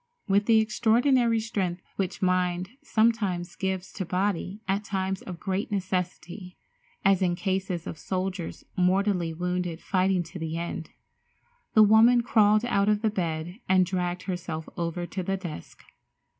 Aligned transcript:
With 0.27 0.47
the 0.47 0.57
extraordinary 0.59 1.39
strength 1.39 1.83
which 1.95 2.23
mind 2.23 2.69
sometimes 2.81 3.55
gives 3.55 3.93
to 3.93 4.03
body 4.03 4.59
at 4.67 4.83
times 4.83 5.21
of 5.21 5.39
great 5.39 5.69
necessity, 5.71 6.57
as 7.05 7.21
in 7.21 7.35
cases 7.35 7.85
of 7.85 7.99
soldiers 7.99 8.63
mortally 8.75 9.31
wounded 9.31 9.79
fighting 9.79 10.23
to 10.23 10.39
the 10.39 10.57
end, 10.57 10.89
the 11.75 11.83
woman 11.83 12.21
crawled 12.21 12.65
out 12.65 12.89
of 12.89 13.03
the 13.03 13.11
bed 13.11 13.59
and 13.69 13.85
dragged 13.85 14.23
herself 14.23 14.67
over 14.75 15.05
to 15.05 15.21
the 15.21 15.37
desk. 15.37 15.83